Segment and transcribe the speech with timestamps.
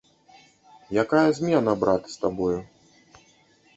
[1.03, 2.59] Якая змена, брат, з табою?